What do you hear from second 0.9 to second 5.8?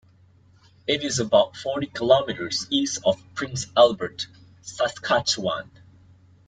is about forty kilometres east of Prince Albert, Saskatchewan.